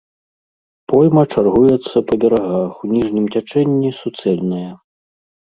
Пойма 0.91 1.23
чаргуецца 1.33 1.97
па 2.07 2.13
берагах, 2.23 2.73
у 2.89 2.91
ніжнім 2.95 3.25
цячэнні 3.37 3.95
суцэльная. 4.01 4.65